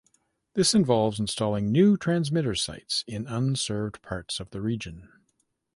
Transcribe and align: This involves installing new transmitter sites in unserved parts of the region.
This 0.55 0.73
involves 0.73 1.19
installing 1.19 1.71
new 1.71 1.95
transmitter 1.95 2.55
sites 2.55 3.03
in 3.05 3.27
unserved 3.27 4.01
parts 4.01 4.39
of 4.39 4.49
the 4.49 4.59
region. 4.59 5.09